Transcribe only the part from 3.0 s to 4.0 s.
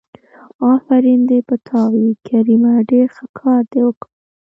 ښه کار دې